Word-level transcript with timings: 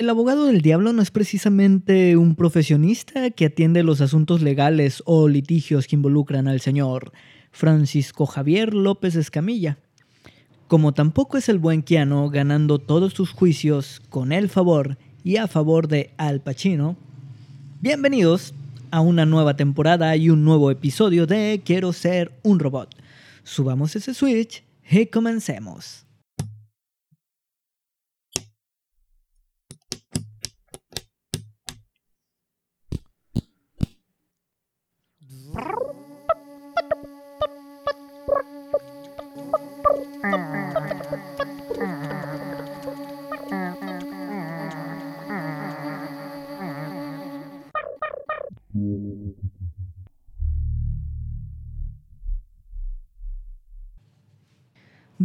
El 0.00 0.08
abogado 0.08 0.46
del 0.46 0.62
diablo 0.62 0.94
no 0.94 1.02
es 1.02 1.10
precisamente 1.10 2.16
un 2.16 2.34
profesionista 2.34 3.28
que 3.28 3.44
atiende 3.44 3.82
los 3.82 4.00
asuntos 4.00 4.40
legales 4.40 5.02
o 5.04 5.28
litigios 5.28 5.86
que 5.86 5.94
involucran 5.94 6.48
al 6.48 6.62
señor 6.62 7.12
Francisco 7.52 8.24
Javier 8.24 8.72
López 8.72 9.14
Escamilla. 9.14 9.76
Como 10.68 10.94
tampoco 10.94 11.36
es 11.36 11.50
el 11.50 11.58
buen 11.58 11.82
Keanu 11.82 12.30
ganando 12.30 12.78
todos 12.78 13.12
sus 13.12 13.32
juicios 13.32 14.00
con 14.08 14.32
el 14.32 14.48
favor 14.48 14.96
y 15.22 15.36
a 15.36 15.48
favor 15.48 15.86
de 15.86 16.14
Al 16.16 16.40
Pacino. 16.40 16.96
Bienvenidos 17.82 18.54
a 18.90 19.02
una 19.02 19.26
nueva 19.26 19.54
temporada 19.54 20.16
y 20.16 20.30
un 20.30 20.46
nuevo 20.46 20.70
episodio 20.70 21.26
de 21.26 21.60
Quiero 21.62 21.92
ser 21.92 22.32
un 22.42 22.58
robot. 22.58 22.88
Subamos 23.42 23.94
ese 23.96 24.14
switch 24.14 24.64
y 24.90 25.04
comencemos. 25.04 26.06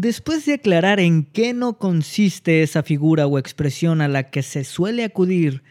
Después 0.06 0.46
de 0.46 0.54
aclarar 0.54 1.00
en 1.00 1.24
qué 1.24 1.56
no 1.56 1.80
consiste 1.80 2.62
esa 2.62 2.84
figura 2.84 3.26
o 3.26 3.40
expresión 3.40 4.02
a 4.02 4.08
la 4.08 4.30
que 4.30 4.44
se 4.44 4.64
suele 4.64 5.04
acudir 5.04 5.64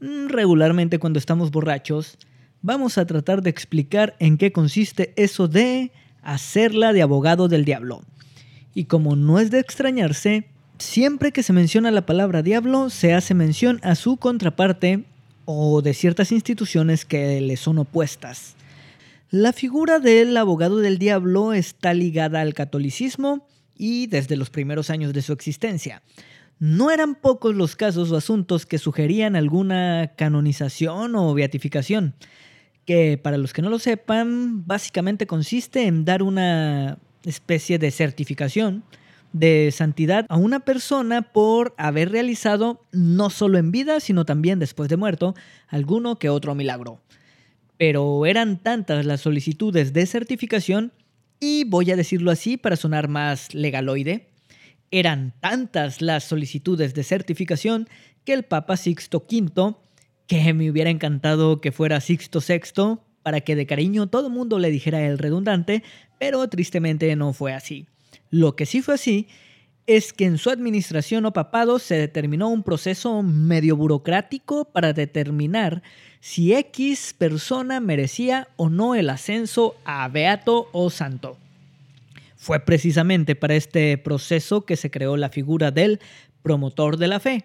mm, 0.00 0.26
regularmente 0.26 0.98
cuando 0.98 1.20
estamos 1.20 1.52
borrachos, 1.52 2.18
vamos 2.62 2.98
a 2.98 3.06
tratar 3.06 3.42
de 3.42 3.50
explicar 3.50 4.16
en 4.18 4.38
qué 4.38 4.50
consiste 4.50 5.12
eso 5.14 5.46
de 5.46 5.92
hacerla 6.20 6.92
de 6.92 7.02
abogado 7.02 7.46
del 7.46 7.64
diablo. 7.64 8.02
Y 8.74 8.86
como 8.86 9.14
no 9.14 9.38
es 9.38 9.52
de 9.52 9.60
extrañarse, 9.60 10.48
siempre 10.78 11.30
que 11.30 11.44
se 11.44 11.52
menciona 11.52 11.92
la 11.92 12.06
palabra 12.06 12.42
diablo 12.42 12.90
se 12.90 13.14
hace 13.14 13.34
mención 13.34 13.78
a 13.84 13.94
su 13.94 14.16
contraparte 14.16 15.04
o 15.44 15.80
de 15.80 15.94
ciertas 15.94 16.32
instituciones 16.32 17.04
que 17.04 17.40
le 17.40 17.56
son 17.56 17.78
opuestas. 17.78 18.56
La 19.30 19.52
figura 19.52 20.00
del 20.00 20.36
abogado 20.36 20.78
del 20.78 20.98
diablo 20.98 21.52
está 21.52 21.94
ligada 21.94 22.40
al 22.40 22.52
catolicismo 22.52 23.46
y 23.76 24.06
desde 24.06 24.36
los 24.36 24.50
primeros 24.50 24.90
años 24.90 25.12
de 25.12 25.22
su 25.22 25.32
existencia. 25.32 26.02
No 26.58 26.90
eran 26.90 27.14
pocos 27.14 27.54
los 27.54 27.76
casos 27.76 28.10
o 28.10 28.16
asuntos 28.16 28.64
que 28.64 28.78
sugerían 28.78 29.36
alguna 29.36 30.12
canonización 30.16 31.14
o 31.14 31.34
beatificación, 31.34 32.14
que 32.86 33.18
para 33.18 33.36
los 33.36 33.52
que 33.52 33.62
no 33.62 33.68
lo 33.68 33.78
sepan, 33.78 34.66
básicamente 34.66 35.26
consiste 35.26 35.86
en 35.86 36.04
dar 36.04 36.22
una 36.22 36.98
especie 37.24 37.78
de 37.78 37.90
certificación 37.90 38.84
de 39.32 39.70
santidad 39.70 40.24
a 40.28 40.36
una 40.36 40.60
persona 40.60 41.20
por 41.20 41.74
haber 41.76 42.10
realizado, 42.10 42.80
no 42.92 43.28
solo 43.28 43.58
en 43.58 43.70
vida, 43.70 44.00
sino 44.00 44.24
también 44.24 44.58
después 44.58 44.88
de 44.88 44.96
muerto, 44.96 45.34
alguno 45.68 46.18
que 46.18 46.30
otro 46.30 46.54
milagro. 46.54 47.00
Pero 47.76 48.24
eran 48.24 48.62
tantas 48.62 49.04
las 49.04 49.20
solicitudes 49.20 49.92
de 49.92 50.06
certificación 50.06 50.92
y 51.40 51.64
voy 51.64 51.90
a 51.90 51.96
decirlo 51.96 52.30
así 52.30 52.56
para 52.56 52.76
sonar 52.76 53.08
más 53.08 53.54
legaloide, 53.54 54.28
eran 54.90 55.34
tantas 55.40 56.00
las 56.00 56.24
solicitudes 56.24 56.94
de 56.94 57.02
certificación 57.02 57.88
que 58.24 58.32
el 58.32 58.44
Papa 58.44 58.76
Sixto 58.76 59.24
V, 59.28 59.74
que 60.26 60.54
me 60.54 60.70
hubiera 60.70 60.90
encantado 60.90 61.60
que 61.60 61.72
fuera 61.72 62.00
Sixto 62.00 62.40
VI, 62.40 62.98
para 63.22 63.40
que 63.40 63.56
de 63.56 63.66
cariño 63.66 64.06
todo 64.06 64.28
el 64.28 64.32
mundo 64.32 64.58
le 64.58 64.70
dijera 64.70 65.04
el 65.04 65.18
redundante, 65.18 65.82
pero 66.18 66.48
tristemente 66.48 67.14
no 67.16 67.32
fue 67.32 67.52
así. 67.52 67.86
Lo 68.30 68.56
que 68.56 68.66
sí 68.66 68.82
fue 68.82 68.94
así 68.94 69.28
es 69.86 70.12
que 70.12 70.24
en 70.24 70.38
su 70.38 70.50
administración 70.50 71.26
o 71.26 71.32
papado 71.32 71.78
se 71.78 71.96
determinó 71.96 72.48
un 72.48 72.62
proceso 72.62 73.22
medio 73.22 73.76
burocrático 73.76 74.64
para 74.64 74.92
determinar 74.92 75.82
si 76.20 76.54
X 76.54 77.14
persona 77.16 77.78
merecía 77.78 78.48
o 78.56 78.68
no 78.68 78.94
el 78.94 79.10
ascenso 79.10 79.76
a 79.84 80.08
beato 80.08 80.68
o 80.72 80.90
santo. 80.90 81.36
Fue 82.36 82.60
precisamente 82.60 83.36
para 83.36 83.54
este 83.54 83.96
proceso 83.96 84.64
que 84.64 84.76
se 84.76 84.90
creó 84.90 85.16
la 85.16 85.28
figura 85.28 85.70
del 85.70 86.00
promotor 86.42 86.96
de 86.96 87.08
la 87.08 87.20
fe, 87.20 87.44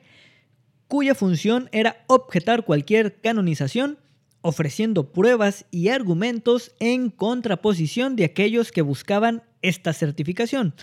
cuya 0.88 1.16
función 1.16 1.70
era 1.72 2.04
objetar 2.08 2.66
cualquier 2.66 3.22
canonización 3.22 3.98
ofreciendo 4.42 5.12
pruebas 5.12 5.66
y 5.70 5.90
argumentos 5.90 6.72
en 6.80 7.10
contraposición 7.10 8.16
de 8.16 8.26
aquellos 8.26 8.72
que 8.72 8.82
buscaban 8.82 9.44
esta 9.62 9.94
certificación, 9.94 10.74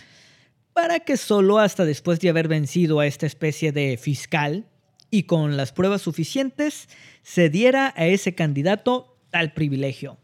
para 0.81 1.01
que 1.01 1.17
solo 1.17 1.59
hasta 1.59 1.83
después 1.83 2.21
de 2.21 2.29
haber 2.29 2.47
vencido 2.47 3.01
a 3.01 3.05
esta 3.05 3.25
especie 3.25 3.73
de 3.73 3.97
fiscal 3.97 4.63
y 5.11 5.23
con 5.23 5.57
las 5.57 5.73
pruebas 5.73 6.01
suficientes 6.01 6.87
se 7.21 7.49
diera 7.49 7.93
a 7.97 8.05
ese 8.05 8.33
candidato 8.33 9.17
tal 9.29 9.51
privilegio. 9.51 10.17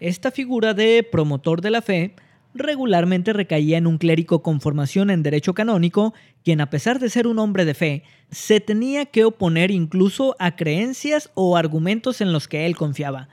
Esta 0.00 0.32
figura 0.32 0.74
de 0.74 1.06
promotor 1.08 1.60
de 1.60 1.70
la 1.70 1.80
fe 1.80 2.16
regularmente 2.54 3.32
recaía 3.32 3.78
en 3.78 3.86
un 3.86 3.98
clérigo 3.98 4.42
con 4.42 4.60
formación 4.60 5.10
en 5.10 5.22
derecho 5.22 5.54
canónico, 5.54 6.12
quien 6.42 6.60
a 6.60 6.68
pesar 6.68 6.98
de 6.98 7.08
ser 7.08 7.28
un 7.28 7.38
hombre 7.38 7.64
de 7.64 7.74
fe, 7.74 8.02
se 8.32 8.58
tenía 8.58 9.06
que 9.06 9.24
oponer 9.24 9.70
incluso 9.70 10.34
a 10.40 10.56
creencias 10.56 11.30
o 11.34 11.56
argumentos 11.56 12.20
en 12.20 12.32
los 12.32 12.48
que 12.48 12.66
él 12.66 12.76
confiaba. 12.76 13.28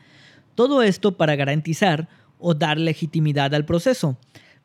Todo 0.53 0.83
esto 0.83 1.17
para 1.17 1.35
garantizar 1.35 2.07
o 2.37 2.53
dar 2.53 2.77
legitimidad 2.77 3.55
al 3.55 3.65
proceso. 3.65 4.15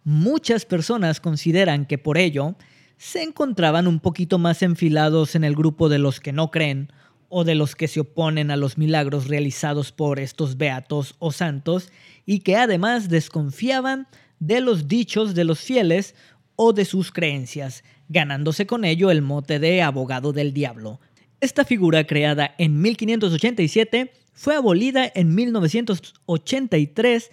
Muchas 0.04 0.66
personas 0.66 1.18
consideran 1.18 1.86
que 1.86 1.96
por 1.96 2.18
ello 2.18 2.56
se 2.98 3.22
encontraban 3.22 3.86
un 3.86 4.00
poquito 4.00 4.38
más 4.38 4.62
enfilados 4.62 5.34
en 5.34 5.44
el 5.44 5.56
grupo 5.56 5.88
de 5.88 5.98
los 5.98 6.20
que 6.20 6.32
no 6.32 6.50
creen 6.50 6.92
o 7.30 7.42
de 7.42 7.54
los 7.54 7.74
que 7.74 7.88
se 7.88 8.00
oponen 8.00 8.50
a 8.50 8.56
los 8.56 8.76
milagros 8.76 9.28
realizados 9.28 9.92
por 9.92 10.20
estos 10.20 10.58
beatos 10.58 11.16
o 11.18 11.32
santos 11.32 11.90
y 12.26 12.40
que 12.40 12.56
además 12.56 13.08
desconfiaban 13.08 14.06
de 14.38 14.60
los 14.60 14.88
dichos 14.88 15.34
de 15.34 15.44
los 15.44 15.60
fieles 15.60 16.14
o 16.54 16.74
de 16.74 16.84
sus 16.84 17.10
creencias, 17.10 17.82
ganándose 18.08 18.66
con 18.66 18.84
ello 18.84 19.10
el 19.10 19.22
mote 19.22 19.58
de 19.58 19.80
abogado 19.80 20.34
del 20.34 20.52
diablo. 20.52 21.00
Esta 21.40 21.64
figura 21.64 22.06
creada 22.06 22.54
en 22.58 22.80
1587 22.80 24.12
fue 24.34 24.54
abolida 24.54 25.10
en 25.14 25.34
1983 25.34 27.30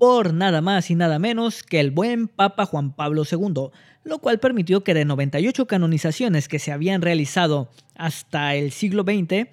por 0.00 0.32
nada 0.32 0.62
más 0.62 0.90
y 0.90 0.94
nada 0.94 1.18
menos 1.18 1.62
que 1.62 1.78
el 1.78 1.90
buen 1.90 2.26
Papa 2.26 2.64
Juan 2.64 2.94
Pablo 2.94 3.24
II, 3.30 3.68
lo 4.02 4.18
cual 4.18 4.40
permitió 4.40 4.82
que 4.82 4.94
de 4.94 5.04
98 5.04 5.66
canonizaciones 5.66 6.48
que 6.48 6.58
se 6.58 6.72
habían 6.72 7.02
realizado 7.02 7.68
hasta 7.96 8.54
el 8.54 8.72
siglo 8.72 9.02
XX, 9.02 9.50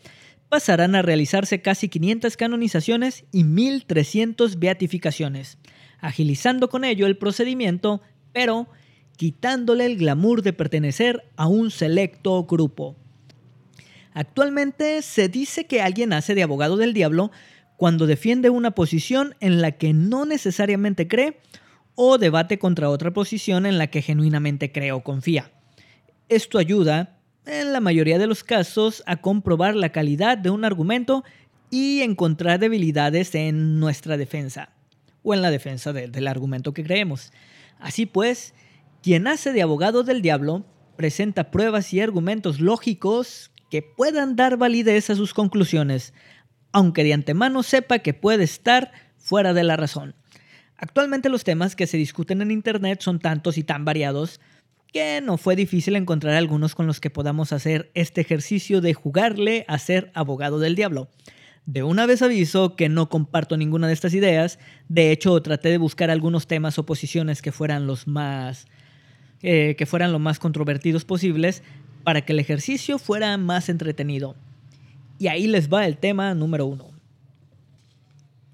pasaran 0.48 0.96
a 0.96 1.02
realizarse 1.02 1.62
casi 1.62 1.90
500 1.90 2.38
canonizaciones 2.38 3.26
y 3.34 3.44
1300 3.44 4.58
beatificaciones, 4.58 5.58
agilizando 6.00 6.70
con 6.70 6.86
ello 6.86 7.08
el 7.08 7.18
procedimiento, 7.18 8.02
pero 8.32 8.70
quitándole 9.18 9.86
el 9.86 9.98
glamour 9.98 10.44
de 10.44 10.54
pertenecer 10.54 11.26
a 11.36 11.48
un 11.48 11.72
selecto 11.72 12.46
grupo. 12.46 12.96
Actualmente 14.14 15.02
se 15.02 15.28
dice 15.28 15.66
que 15.66 15.82
alguien 15.82 16.14
hace 16.14 16.36
de 16.36 16.44
abogado 16.44 16.78
del 16.78 16.94
diablo 16.94 17.32
cuando 17.78 18.08
defiende 18.08 18.50
una 18.50 18.72
posición 18.72 19.36
en 19.40 19.62
la 19.62 19.72
que 19.72 19.94
no 19.94 20.26
necesariamente 20.26 21.08
cree 21.08 21.40
o 21.96 22.18
debate 22.18 22.60
contra 22.60 22.90
otra 22.90 23.12
posición 23.12 23.66
en 23.66 23.78
la 23.78 23.88
que 23.88 24.02
genuinamente 24.02 24.72
cree 24.72 24.92
o 24.92 25.04
confía. 25.04 25.52
Esto 26.28 26.58
ayuda, 26.58 27.20
en 27.46 27.72
la 27.72 27.80
mayoría 27.80 28.20
de 28.20 28.28
los 28.28 28.44
casos, 28.44 29.04
a 29.06 29.18
comprobar 29.18 29.76
la 29.76 29.90
calidad 29.90 30.38
de 30.38 30.50
un 30.50 30.66
argumento 30.66 31.24
y 31.70 32.02
encontrar 32.02 32.60
debilidades 32.60 33.34
en 33.36 33.80
nuestra 33.80 34.18
defensa 34.18 34.70
o 35.24 35.34
en 35.34 35.42
la 35.42 35.52
defensa 35.52 35.94
del 35.94 36.28
argumento 36.28 36.74
que 36.74 36.84
creemos. 36.84 37.32
Así 37.80 38.06
pues, 38.06 38.54
quien 39.04 39.28
hace 39.28 39.54
de 39.54 39.62
abogado 39.62 40.04
del 40.04 40.22
diablo 40.22 40.66
presenta 40.96 41.52
pruebas 41.52 41.94
y 41.94 42.02
argumentos 42.02 42.60
lógicos 42.60 43.52
que 43.70 43.82
puedan 43.82 44.36
dar 44.36 44.58
validez 44.58 45.10
a 45.10 45.16
sus 45.16 45.34
conclusiones, 45.34 46.14
aunque 46.72 47.04
de 47.04 47.14
antemano 47.14 47.64
sepa 47.64 48.00
que 48.00 48.14
puede 48.14 48.44
estar 48.44 48.92
fuera 49.18 49.54
de 49.54 49.64
la 49.64 49.76
razón. 49.76 50.16
Actualmente 50.78 51.30
los 51.30 51.44
temas 51.44 51.76
que 51.76 51.88
se 51.88 51.98
discuten 51.98 52.42
en 52.42 52.52
Internet 52.52 53.02
son 53.02 53.20
tantos 53.20 53.58
y 53.58 53.64
tan 53.64 53.84
variados 53.84 54.40
que 54.94 55.22
no 55.22 55.38
fue 55.38 55.56
difícil 55.56 55.96
encontrar 55.96 56.36
algunos 56.36 56.76
con 56.76 56.88
los 56.88 57.00
que 57.00 57.10
podamos 57.10 57.52
hacer 57.52 57.92
este 57.94 58.22
ejercicio 58.22 58.80
de 58.80 58.94
jugarle 58.94 59.66
a 59.68 59.80
ser 59.80 60.12
abogado 60.14 60.60
del 60.60 60.76
diablo. 60.76 61.10
De 61.66 61.84
una 61.84 62.06
vez 62.06 62.22
aviso 62.22 62.76
que 62.76 62.88
no 62.88 63.10
comparto 63.10 63.58
ninguna 63.58 63.88
de 63.88 63.94
estas 63.94 64.14
ideas, 64.14 64.60
de 64.88 65.12
hecho 65.12 65.42
traté 65.42 65.70
de 65.70 65.78
buscar 65.78 66.10
algunos 66.10 66.48
temas 66.48 66.80
o 66.80 66.86
posiciones 66.86 67.42
que 67.42 67.52
fueran 67.52 67.88
los 67.88 68.08
más 68.08 68.68
eh, 69.42 69.76
que 69.78 69.86
fueran 69.86 70.12
lo 70.12 70.20
más 70.20 70.40
controvertidos 70.40 71.06
posibles 71.06 71.64
para 72.04 72.22
que 72.22 72.34
el 72.34 72.40
ejercicio 72.40 72.98
fuera 72.98 73.38
más 73.38 73.70
entretenido. 73.70 74.36
Y 75.20 75.28
ahí 75.28 75.48
les 75.48 75.72
va 75.72 75.86
el 75.86 75.98
tema 75.98 76.34
número 76.34 76.66
uno. 76.66 76.92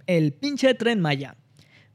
El 0.08 0.34
pinche 0.34 0.74
tren 0.74 1.00
Maya. 1.00 1.36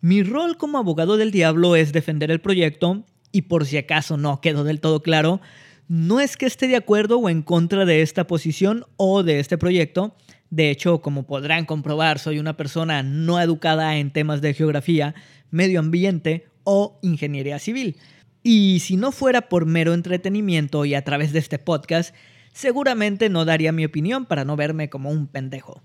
Mi 0.00 0.22
rol 0.22 0.56
como 0.56 0.78
abogado 0.78 1.16
del 1.16 1.30
diablo 1.30 1.76
es 1.76 1.92
defender 1.92 2.30
el 2.30 2.40
proyecto 2.40 3.04
y 3.32 3.42
por 3.42 3.66
si 3.66 3.76
acaso 3.76 4.16
no 4.16 4.40
quedó 4.40 4.64
del 4.64 4.80
todo 4.80 5.02
claro, 5.02 5.40
no 5.88 6.20
es 6.20 6.36
que 6.36 6.46
esté 6.46 6.68
de 6.68 6.76
acuerdo 6.76 7.18
o 7.18 7.28
en 7.28 7.42
contra 7.42 7.84
de 7.84 8.02
esta 8.02 8.26
posición 8.26 8.84
o 8.96 9.22
de 9.22 9.40
este 9.40 9.58
proyecto. 9.58 10.14
De 10.50 10.70
hecho, 10.70 11.00
como 11.00 11.26
podrán 11.26 11.64
comprobar, 11.64 12.18
soy 12.18 12.38
una 12.38 12.56
persona 12.56 13.02
no 13.02 13.40
educada 13.40 13.96
en 13.96 14.12
temas 14.12 14.40
de 14.40 14.54
geografía, 14.54 15.14
medio 15.50 15.80
ambiente 15.80 16.46
o 16.64 16.98
ingeniería 17.02 17.58
civil. 17.58 17.96
Y 18.42 18.80
si 18.80 18.96
no 18.96 19.12
fuera 19.12 19.48
por 19.48 19.66
mero 19.66 19.94
entretenimiento 19.94 20.84
y 20.84 20.94
a 20.94 21.04
través 21.04 21.32
de 21.32 21.38
este 21.38 21.58
podcast, 21.58 22.14
seguramente 22.58 23.28
no 23.28 23.44
daría 23.44 23.70
mi 23.70 23.84
opinión 23.84 24.26
para 24.26 24.44
no 24.44 24.56
verme 24.56 24.90
como 24.90 25.10
un 25.10 25.28
pendejo. 25.28 25.80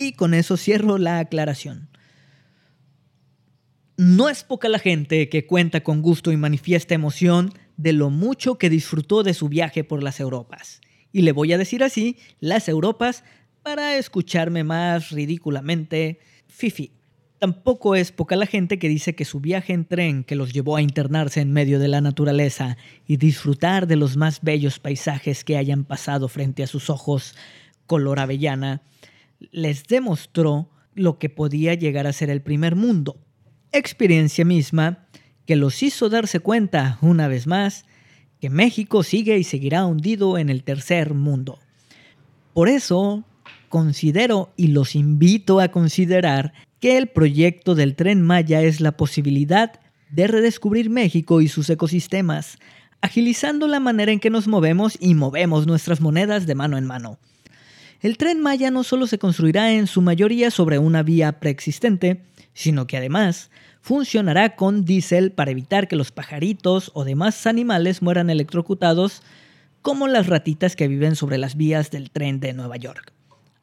Y 0.00 0.14
con 0.14 0.34
eso 0.34 0.56
cierro 0.56 0.98
la 0.98 1.20
aclaración. 1.20 1.88
No 3.96 4.28
es 4.28 4.42
poca 4.42 4.68
la 4.68 4.80
gente 4.80 5.28
que 5.28 5.46
cuenta 5.46 5.84
con 5.84 6.02
gusto 6.02 6.32
y 6.32 6.36
manifiesta 6.36 6.94
emoción 6.94 7.54
de 7.76 7.92
lo 7.92 8.10
mucho 8.10 8.58
que 8.58 8.68
disfrutó 8.68 9.22
de 9.22 9.32
su 9.32 9.48
viaje 9.48 9.84
por 9.84 10.02
las 10.02 10.18
Europas. 10.18 10.80
Y 11.12 11.22
le 11.22 11.30
voy 11.30 11.52
a 11.52 11.58
decir 11.58 11.84
así, 11.84 12.16
las 12.40 12.68
Europas, 12.68 13.22
para 13.62 13.96
escucharme 13.96 14.64
más 14.64 15.10
ridículamente 15.10 16.18
fifi. 16.48 16.90
Tampoco 17.38 17.94
es 17.94 18.12
poca 18.12 18.34
la 18.36 18.46
gente 18.46 18.78
que 18.78 18.88
dice 18.88 19.14
que 19.14 19.24
su 19.24 19.40
viaje 19.40 19.72
en 19.72 19.84
tren 19.84 20.24
que 20.24 20.36
los 20.36 20.52
llevó 20.52 20.76
a 20.76 20.82
internarse 20.82 21.40
en 21.40 21.52
medio 21.52 21.78
de 21.78 21.88
la 21.88 22.00
naturaleza 22.00 22.76
y 23.06 23.18
disfrutar 23.18 23.86
de 23.86 23.96
los 23.96 24.16
más 24.16 24.40
bellos 24.42 24.78
paisajes 24.78 25.44
que 25.44 25.56
hayan 25.56 25.84
pasado 25.84 26.28
frente 26.28 26.62
a 26.62 26.66
sus 26.66 26.88
ojos 26.88 27.34
color 27.86 28.20
avellana, 28.20 28.82
les 29.50 29.84
demostró 29.84 30.70
lo 30.94 31.18
que 31.18 31.28
podía 31.28 31.74
llegar 31.74 32.06
a 32.06 32.12
ser 32.12 32.30
el 32.30 32.40
primer 32.40 32.74
mundo 32.74 33.20
experiencia 33.76 34.44
misma 34.44 35.06
que 35.44 35.56
los 35.56 35.82
hizo 35.82 36.08
darse 36.08 36.40
cuenta, 36.40 36.98
una 37.00 37.28
vez 37.28 37.46
más, 37.46 37.84
que 38.40 38.50
México 38.50 39.02
sigue 39.02 39.38
y 39.38 39.44
seguirá 39.44 39.86
hundido 39.86 40.38
en 40.38 40.50
el 40.50 40.64
tercer 40.64 41.14
mundo. 41.14 41.58
Por 42.52 42.68
eso, 42.68 43.24
considero 43.68 44.52
y 44.56 44.68
los 44.68 44.94
invito 44.94 45.60
a 45.60 45.68
considerar 45.68 46.52
que 46.80 46.98
el 46.98 47.08
proyecto 47.08 47.74
del 47.74 47.94
tren 47.94 48.22
Maya 48.22 48.62
es 48.62 48.80
la 48.80 48.92
posibilidad 48.92 49.80
de 50.10 50.26
redescubrir 50.26 50.90
México 50.90 51.40
y 51.40 51.48
sus 51.48 51.68
ecosistemas, 51.70 52.58
agilizando 53.00 53.66
la 53.66 53.80
manera 53.80 54.12
en 54.12 54.20
que 54.20 54.30
nos 54.30 54.48
movemos 54.48 54.96
y 55.00 55.14
movemos 55.14 55.66
nuestras 55.66 56.00
monedas 56.00 56.46
de 56.46 56.54
mano 56.54 56.76
en 56.78 56.86
mano. 56.86 57.18
El 58.00 58.18
tren 58.18 58.40
Maya 58.40 58.70
no 58.70 58.84
solo 58.84 59.06
se 59.06 59.18
construirá 59.18 59.72
en 59.72 59.86
su 59.86 60.02
mayoría 60.02 60.50
sobre 60.50 60.78
una 60.78 61.02
vía 61.02 61.40
preexistente, 61.40 62.22
sino 62.52 62.86
que 62.86 62.96
además 62.96 63.50
funcionará 63.80 64.56
con 64.56 64.84
diésel 64.84 65.32
para 65.32 65.50
evitar 65.50 65.88
que 65.88 65.96
los 65.96 66.12
pajaritos 66.12 66.90
o 66.94 67.04
demás 67.04 67.46
animales 67.46 68.02
mueran 68.02 68.30
electrocutados 68.30 69.22
como 69.82 70.08
las 70.08 70.26
ratitas 70.26 70.74
que 70.74 70.88
viven 70.88 71.14
sobre 71.14 71.38
las 71.38 71.56
vías 71.56 71.90
del 71.90 72.10
tren 72.10 72.40
de 72.40 72.52
Nueva 72.52 72.76
York. 72.76 73.12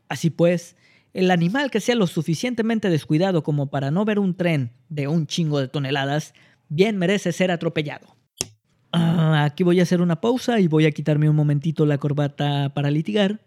Así 0.07 0.29
pues, 0.29 0.75
el 1.13 1.31
animal 1.31 1.71
que 1.71 1.79
sea 1.79 1.95
lo 1.95 2.07
suficientemente 2.07 2.89
descuidado 2.89 3.43
como 3.43 3.69
para 3.69 3.91
no 3.91 4.05
ver 4.05 4.19
un 4.19 4.35
tren 4.35 4.71
de 4.89 5.07
un 5.07 5.27
chingo 5.27 5.59
de 5.59 5.67
toneladas, 5.67 6.33
bien 6.69 6.97
merece 6.97 7.31
ser 7.31 7.51
atropellado. 7.51 8.15
Ah, 8.91 9.43
aquí 9.45 9.63
voy 9.63 9.79
a 9.79 9.83
hacer 9.83 10.01
una 10.01 10.21
pausa 10.21 10.59
y 10.59 10.67
voy 10.67 10.85
a 10.85 10.91
quitarme 10.91 11.29
un 11.29 11.35
momentito 11.35 11.85
la 11.85 11.97
corbata 11.97 12.73
para 12.73 12.91
litigar 12.91 13.39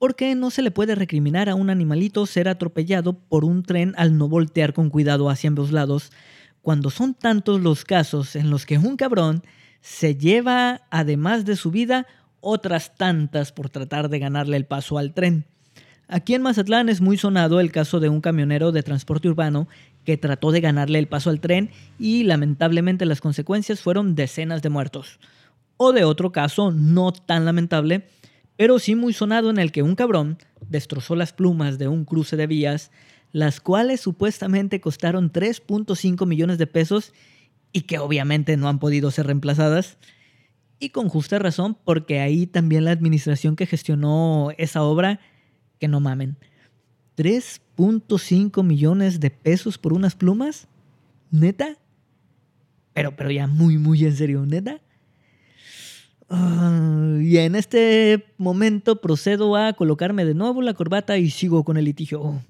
porque 0.00 0.34
no 0.34 0.50
se 0.50 0.62
le 0.62 0.70
puede 0.70 0.94
recriminar 0.94 1.50
a 1.50 1.54
un 1.54 1.68
animalito 1.68 2.24
ser 2.24 2.48
atropellado 2.48 3.18
por 3.18 3.44
un 3.44 3.62
tren 3.62 3.92
al 3.98 4.16
no 4.16 4.28
voltear 4.28 4.72
con 4.72 4.88
cuidado 4.88 5.28
hacia 5.28 5.48
ambos 5.48 5.72
lados, 5.72 6.10
cuando 6.62 6.88
son 6.88 7.12
tantos 7.12 7.60
los 7.60 7.84
casos 7.84 8.34
en 8.34 8.48
los 8.48 8.64
que 8.64 8.78
un 8.78 8.96
cabrón 8.96 9.42
se 9.82 10.16
lleva, 10.16 10.86
además 10.90 11.44
de 11.44 11.54
su 11.54 11.70
vida, 11.70 12.06
otras 12.40 12.96
tantas 12.96 13.52
por 13.52 13.68
tratar 13.68 14.08
de 14.08 14.18
ganarle 14.18 14.56
el 14.56 14.64
paso 14.64 14.96
al 14.96 15.12
tren. 15.12 15.44
Aquí 16.12 16.34
en 16.34 16.42
Mazatlán 16.42 16.88
es 16.88 17.00
muy 17.00 17.16
sonado 17.16 17.60
el 17.60 17.70
caso 17.70 18.00
de 18.00 18.08
un 18.08 18.20
camionero 18.20 18.72
de 18.72 18.82
transporte 18.82 19.28
urbano 19.28 19.68
que 20.04 20.16
trató 20.16 20.50
de 20.50 20.60
ganarle 20.60 20.98
el 20.98 21.06
paso 21.06 21.30
al 21.30 21.38
tren 21.38 21.70
y 22.00 22.24
lamentablemente 22.24 23.06
las 23.06 23.20
consecuencias 23.20 23.80
fueron 23.80 24.16
decenas 24.16 24.60
de 24.60 24.70
muertos. 24.70 25.20
O 25.76 25.92
de 25.92 26.02
otro 26.02 26.32
caso 26.32 26.72
no 26.72 27.12
tan 27.12 27.44
lamentable, 27.44 28.08
pero 28.56 28.80
sí 28.80 28.96
muy 28.96 29.12
sonado 29.12 29.50
en 29.50 29.58
el 29.58 29.70
que 29.70 29.84
un 29.84 29.94
cabrón 29.94 30.38
destrozó 30.68 31.14
las 31.14 31.32
plumas 31.32 31.78
de 31.78 31.86
un 31.86 32.04
cruce 32.04 32.36
de 32.36 32.48
vías, 32.48 32.90
las 33.30 33.60
cuales 33.60 34.00
supuestamente 34.00 34.80
costaron 34.80 35.30
3.5 35.30 36.26
millones 36.26 36.58
de 36.58 36.66
pesos 36.66 37.12
y 37.72 37.82
que 37.82 38.00
obviamente 38.00 38.56
no 38.56 38.68
han 38.68 38.80
podido 38.80 39.12
ser 39.12 39.26
reemplazadas. 39.26 39.96
Y 40.80 40.88
con 40.88 41.08
justa 41.08 41.38
razón, 41.38 41.76
porque 41.84 42.18
ahí 42.18 42.48
también 42.48 42.84
la 42.84 42.90
administración 42.90 43.54
que 43.54 43.66
gestionó 43.66 44.48
esa 44.58 44.82
obra, 44.82 45.20
que 45.80 45.88
no 45.88 45.98
mamen, 45.98 46.36
3.5 47.16 48.62
millones 48.62 49.18
de 49.18 49.30
pesos 49.30 49.78
por 49.78 49.92
unas 49.92 50.14
plumas, 50.14 50.68
neta. 51.30 51.76
Pero, 52.92 53.16
pero 53.16 53.30
ya 53.30 53.46
muy, 53.46 53.78
muy 53.78 54.04
en 54.04 54.14
serio, 54.14 54.46
neta. 54.46 54.80
Ah, 56.28 57.16
y 57.20 57.38
en 57.38 57.56
este 57.56 58.24
momento 58.38 59.00
procedo 59.00 59.56
a 59.56 59.72
colocarme 59.72 60.24
de 60.24 60.34
nuevo 60.34 60.62
la 60.62 60.74
corbata 60.74 61.18
y 61.18 61.30
sigo 61.30 61.64
con 61.64 61.76
el 61.76 61.86
litigio. 61.86 62.40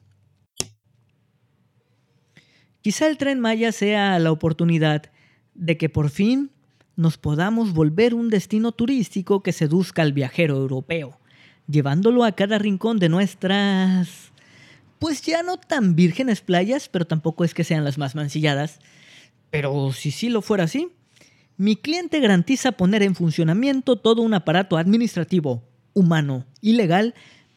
Quizá 2.82 3.08
el 3.08 3.16
tren 3.16 3.40
Maya 3.40 3.72
sea 3.72 4.18
la 4.18 4.32
oportunidad 4.32 5.10
de 5.54 5.76
que 5.76 5.88
por 5.88 6.10
fin 6.10 6.50
nos 6.96 7.16
podamos 7.16 7.72
volver 7.72 8.14
un 8.14 8.28
destino 8.28 8.72
turístico 8.72 9.42
que 9.42 9.52
seduzca 9.52 10.02
al 10.02 10.12
viajero 10.12 10.56
europeo, 10.56 11.18
llevándolo 11.70 12.24
a 12.24 12.32
cada 12.32 12.58
rincón 12.58 12.98
de 12.98 13.08
nuestras... 13.08 14.32
pues 14.98 15.22
ya 15.22 15.42
no 15.42 15.58
tan 15.58 15.94
vírgenes 15.94 16.40
playas, 16.40 16.88
pero 16.88 17.06
tampoco 17.06 17.44
es 17.44 17.54
que 17.54 17.64
sean 17.64 17.84
las 17.84 17.98
más 17.98 18.14
mancilladas. 18.14 18.80
Pero 19.50 19.92
si 19.92 20.10
sí 20.10 20.28
lo 20.28 20.42
fuera 20.42 20.64
así, 20.64 20.88
mi 21.56 21.76
cliente 21.76 22.20
garantiza 22.20 22.72
poner 22.72 23.02
en 23.02 23.14
funcionamiento 23.14 23.96
todo 23.96 24.22
un 24.22 24.34
aparato 24.34 24.78
administrativo, 24.78 25.62
humano 25.92 26.46
y 26.60 26.72
legal 26.72 27.14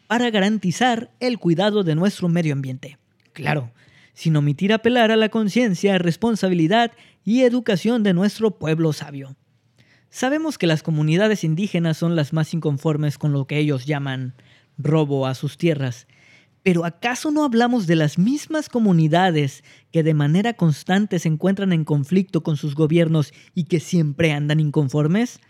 para 0.07 0.29
garantizar 0.29 1.11
el 1.19 1.39
cuidado 1.39 1.83
de 1.83 1.95
nuestro 1.95 2.27
medio 2.27 2.53
ambiente. 2.53 2.97
Claro, 3.31 3.71
sin 4.13 4.35
omitir 4.35 4.73
apelar 4.73 5.11
a 5.11 5.15
la 5.15 5.29
conciencia, 5.29 5.97
responsabilidad 5.97 6.91
y 7.23 7.41
educación 7.41 8.03
de 8.03 8.13
nuestro 8.13 8.51
pueblo 8.51 8.93
sabio. 8.93 9.35
Sabemos 10.13 10.57
que 10.57 10.67
las 10.67 10.83
comunidades 10.83 11.43
indígenas 11.43 11.97
son 11.97 12.15
las 12.15 12.33
más 12.33 12.53
inconformes 12.53 13.17
con 13.17 13.33
lo 13.33 13.47
que 13.47 13.57
ellos 13.57 13.85
llaman 13.85 14.35
robo 14.77 15.27
a 15.27 15.33
sus 15.35 15.57
tierras 15.57 16.07
pero 16.63 16.85
¿acaso 16.85 17.29
no 17.29 17.43
hablamos 17.43 17.87
de 17.87 17.97
las 17.97 18.17
mismas 18.17 18.69
comunidades 18.69 19.63
que 19.91 20.01
de 20.01 20.13
manera 20.13 20.53
constante 20.53 21.19
se 21.19 21.27
encuentran 21.27 21.73
en 21.73 21.83
conflicto 21.83 22.41
con 22.41 22.55
sus 22.55 22.73
gobiernos 22.73 23.33
y 23.53 23.65
que 23.65 23.81
siempre 23.81 24.31
andan 24.31 24.61
inconformes? 24.61 25.41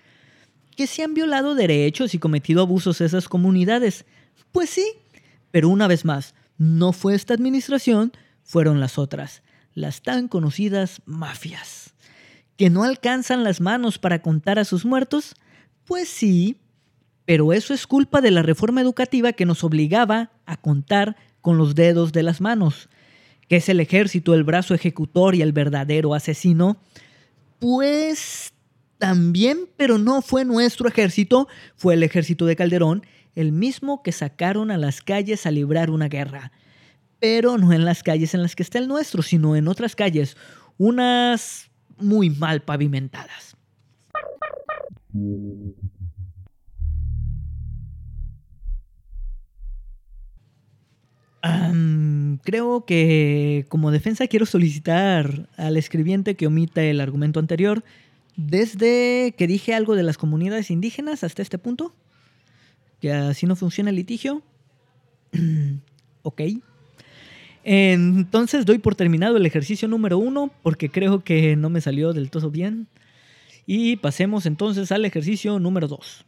¿Que 0.75 0.87
se 0.87 1.03
han 1.03 1.13
violado 1.13 1.53
derechos 1.53 2.15
y 2.15 2.19
cometido 2.19 2.63
abusos 2.63 2.99
esas 2.99 3.29
comunidades? 3.29 4.05
Pues 4.51 4.71
sí, 4.71 4.85
pero 5.51 5.69
una 5.69 5.87
vez 5.87 6.03
más, 6.03 6.33
no 6.57 6.93
fue 6.93 7.13
esta 7.13 7.35
administración, 7.35 8.11
fueron 8.43 8.79
las 8.79 8.97
otras, 8.97 9.43
las 9.75 10.01
tan 10.01 10.27
conocidas 10.27 11.03
mafias. 11.05 11.92
¿Que 12.57 12.69
no 12.69 12.83
alcanzan 12.83 13.43
las 13.43 13.61
manos 13.61 13.97
para 13.97 14.21
contar 14.21 14.59
a 14.59 14.65
sus 14.65 14.85
muertos? 14.85 15.35
Pues 15.85 16.07
sí, 16.07 16.57
pero 17.25 17.53
eso 17.53 17.73
es 17.73 17.87
culpa 17.87 18.21
de 18.21 18.31
la 18.31 18.41
reforma 18.41 18.81
educativa 18.81 19.33
que 19.33 19.45
nos 19.45 19.63
obligaba 19.63 20.31
a 20.45 20.57
contar 20.57 21.15
con 21.41 21.57
los 21.57 21.75
dedos 21.75 22.11
de 22.11 22.23
las 22.23 22.41
manos, 22.41 22.89
que 23.47 23.57
es 23.57 23.69
el 23.69 23.79
ejército, 23.79 24.33
el 24.33 24.43
brazo 24.43 24.73
ejecutor 24.73 25.35
y 25.35 25.41
el 25.41 25.51
verdadero 25.51 26.13
asesino. 26.13 26.77
Pues 27.59 28.53
también, 28.97 29.67
pero 29.75 29.97
no 29.97 30.21
fue 30.21 30.45
nuestro 30.45 30.87
ejército, 30.87 31.47
fue 31.75 31.95
el 31.95 32.03
ejército 32.03 32.45
de 32.45 32.55
Calderón, 32.55 33.05
el 33.35 33.51
mismo 33.51 34.03
que 34.03 34.11
sacaron 34.11 34.71
a 34.71 34.77
las 34.77 35.01
calles 35.01 35.45
a 35.45 35.51
librar 35.51 35.89
una 35.89 36.07
guerra. 36.07 36.51
Pero 37.19 37.57
no 37.57 37.73
en 37.73 37.83
las 37.83 38.03
calles 38.03 38.33
en 38.33 38.41
las 38.41 38.55
que 38.55 38.63
está 38.63 38.79
el 38.79 38.87
nuestro, 38.87 39.21
sino 39.21 39.55
en 39.55 39.67
otras 39.67 39.95
calles, 39.95 40.37
unas 40.77 41.69
muy 41.97 42.29
mal 42.29 42.61
pavimentadas 42.61 43.55
creo 52.43 52.85
que 52.85 53.65
como 53.69 53.91
defensa 53.91 54.27
quiero 54.27 54.45
solicitar 54.45 55.49
al 55.57 55.77
escribiente 55.77 56.35
que 56.35 56.47
omita 56.47 56.83
el 56.83 57.01
argumento 57.01 57.39
anterior, 57.39 57.83
desde 58.35 59.33
que 59.37 59.47
dije 59.47 59.73
algo 59.73 59.95
de 59.95 60.03
las 60.03 60.17
comunidades 60.17 60.69
indígenas 60.69 61.23
hasta 61.23 61.41
este 61.41 61.57
punto, 61.57 61.95
que 62.99 63.11
así 63.11 63.45
no 63.45 63.55
funciona 63.55 63.89
el 63.89 63.95
litigio. 63.95 64.43
ok. 66.23 66.41
Entonces 67.63 68.65
doy 68.65 68.77
por 68.77 68.95
terminado 68.95 69.37
el 69.37 69.45
ejercicio 69.45 69.87
número 69.87 70.17
uno 70.17 70.51
porque 70.61 70.89
creo 70.89 71.23
que 71.23 71.55
no 71.55 71.69
me 71.69 71.81
salió 71.81 72.13
del 72.13 72.29
todo 72.29 72.51
bien. 72.51 72.87
Y 73.65 73.95
pasemos 73.97 74.45
entonces 74.45 74.91
al 74.91 75.05
ejercicio 75.05 75.59
número 75.59 75.87
dos. 75.87 76.25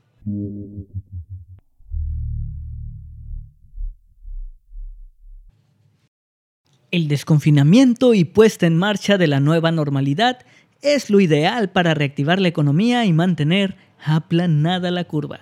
El 6.92 7.10
desconfinamiento 7.10 8.14
y 8.14 8.24
puesta 8.24 8.66
en 8.66 8.78
marcha 8.78 9.18
de 9.18 9.28
la 9.28 9.42
nueva 9.42 9.72
normalidad 9.72 10.40
es 10.82 11.10
lo 11.10 11.20
ideal 11.20 11.70
para 11.70 11.94
reactivar 11.94 12.40
la 12.40 12.48
economía 12.48 13.06
y 13.06 13.12
mantener 13.12 13.76
aplanada 14.06 14.92
la 14.92 15.04
curva. 15.04 15.40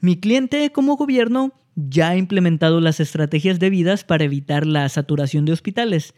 Mi 0.00 0.16
cliente 0.16 0.70
como 0.70 0.96
gobierno 0.96 1.52
ya 1.86 2.10
ha 2.10 2.16
implementado 2.16 2.80
las 2.80 2.98
estrategias 2.98 3.60
debidas 3.60 4.02
para 4.02 4.24
evitar 4.24 4.66
la 4.66 4.88
saturación 4.88 5.44
de 5.44 5.52
hospitales, 5.52 6.14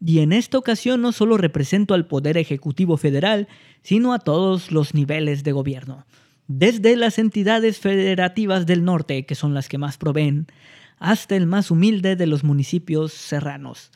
y 0.00 0.20
en 0.20 0.32
esta 0.32 0.56
ocasión 0.56 1.02
no 1.02 1.12
solo 1.12 1.36
represento 1.36 1.92
al 1.92 2.06
Poder 2.06 2.38
Ejecutivo 2.38 2.96
Federal, 2.96 3.46
sino 3.82 4.14
a 4.14 4.18
todos 4.18 4.72
los 4.72 4.94
niveles 4.94 5.44
de 5.44 5.52
gobierno, 5.52 6.06
desde 6.48 6.96
las 6.96 7.18
entidades 7.18 7.78
federativas 7.78 8.64
del 8.64 8.84
norte, 8.84 9.26
que 9.26 9.34
son 9.34 9.52
las 9.52 9.68
que 9.68 9.76
más 9.76 9.98
proveen, 9.98 10.46
hasta 10.98 11.36
el 11.36 11.46
más 11.46 11.70
humilde 11.70 12.16
de 12.16 12.26
los 12.26 12.42
municipios 12.42 13.12
serranos. 13.12 13.90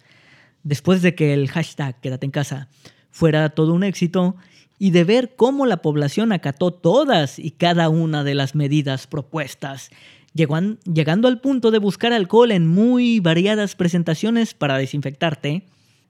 Después 0.64 1.00
de 1.00 1.14
que 1.14 1.32
el 1.32 1.48
hashtag 1.48 1.98
Quédate 2.00 2.26
en 2.26 2.32
casa 2.32 2.68
fuera 3.10 3.48
todo 3.48 3.72
un 3.72 3.84
éxito 3.84 4.36
y 4.78 4.90
de 4.90 5.04
ver 5.04 5.34
cómo 5.34 5.64
la 5.64 5.78
población 5.78 6.32
acató 6.32 6.72
todas 6.72 7.38
y 7.38 7.52
cada 7.52 7.88
una 7.88 8.22
de 8.22 8.34
las 8.34 8.54
medidas 8.54 9.06
propuestas, 9.06 9.90
llegando 10.36 11.28
al 11.28 11.40
punto 11.40 11.70
de 11.70 11.78
buscar 11.78 12.12
alcohol 12.12 12.52
en 12.52 12.66
muy 12.66 13.20
variadas 13.20 13.74
presentaciones 13.74 14.54
para 14.54 14.78
desinfectarte, 14.78 15.64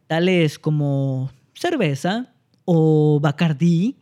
tales 0.07 0.59
como 0.59 1.31
cerveza 1.55 2.33
o 2.65 3.21
bacardí, 3.21 3.97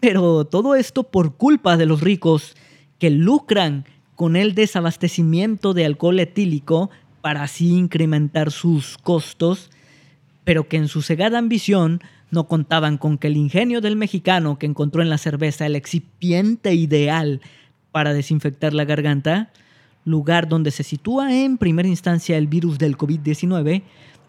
pero 0.00 0.44
todo 0.44 0.74
esto 0.74 1.04
por 1.04 1.36
culpa 1.36 1.76
de 1.76 1.86
los 1.86 2.00
ricos 2.00 2.54
que 2.98 3.10
lucran 3.10 3.84
con 4.14 4.36
el 4.36 4.54
desabastecimiento 4.54 5.74
de 5.74 5.84
alcohol 5.84 6.20
etílico 6.20 6.90
para 7.20 7.42
así 7.42 7.72
incrementar 7.72 8.50
sus 8.50 8.98
costos, 8.98 9.70
pero 10.44 10.68
que 10.68 10.76
en 10.76 10.88
su 10.88 11.02
cegada 11.02 11.38
ambición 11.38 12.00
no 12.30 12.46
contaban 12.46 12.98
con 12.98 13.18
que 13.18 13.28
el 13.28 13.36
ingenio 13.36 13.80
del 13.80 13.96
mexicano 13.96 14.58
que 14.58 14.66
encontró 14.66 15.02
en 15.02 15.08
la 15.08 15.18
cerveza 15.18 15.66
el 15.66 15.76
excipiente 15.76 16.74
ideal 16.74 17.40
para 17.98 18.14
desinfectar 18.14 18.74
la 18.74 18.84
garganta, 18.84 19.50
lugar 20.04 20.48
donde 20.48 20.70
se 20.70 20.84
sitúa 20.84 21.34
en 21.34 21.58
primera 21.58 21.88
instancia 21.88 22.38
el 22.38 22.46
virus 22.46 22.78
del 22.78 22.96
COVID-19, 22.96 23.82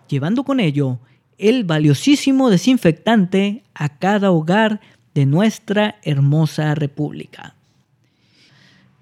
llevando 0.07 0.43
con 0.43 0.59
ello 0.59 0.97
el 1.37 1.65
valiosísimo 1.65 2.49
desinfectante 2.49 3.61
a 3.75 3.99
cada 3.99 4.31
hogar 4.31 4.81
de 5.13 5.27
nuestra 5.27 5.99
hermosa 6.01 6.73
república. 6.73 7.53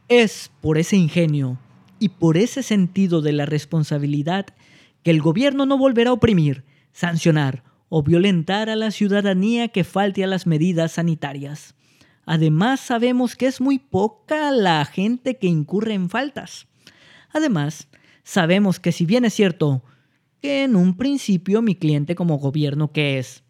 Es 0.10 0.52
por 0.60 0.78
ese 0.78 0.98
ingenio 0.98 1.58
y 1.98 2.10
por 2.10 2.36
ese 2.36 2.62
sentido 2.62 3.22
de 3.22 3.32
la 3.32 3.46
responsabilidad 3.46 4.48
que 5.02 5.12
el 5.12 5.22
gobierno 5.22 5.66
no 5.66 5.78
volverá 5.78 6.10
a 6.10 6.14
oprimir, 6.14 6.66
sancionar 6.92 7.64
o 7.88 8.04
violentar 8.04 8.70
a 8.70 8.76
la 8.76 8.92
ciudadanía 8.92 9.70
que 9.70 9.86
falte 9.86 10.26
a 10.26 10.28
las 10.28 10.46
medidas 10.46 10.92
sanitarias. 10.92 11.77
Además, 12.30 12.82
sabemos 12.82 13.38
que 13.38 13.48
es 13.48 13.62
muy 13.62 13.80
poca 13.80 14.52
la 14.52 14.84
gente 14.84 15.38
que 15.38 15.48
incurre 15.48 15.94
en 15.94 16.10
faltas. 16.10 16.68
Además, 17.32 17.88
sabemos 18.24 18.82
que 18.82 18.92
si 18.92 19.06
bien 19.06 19.24
es 19.24 19.34
cierto 19.34 19.82
que 20.42 20.66
en 20.66 20.76
un 20.76 20.98
principio 20.98 21.62
mi 21.62 21.76
cliente 21.76 22.16
como 22.16 22.38
gobierno 22.38 22.92
que 22.92 23.18
es, 23.18 23.46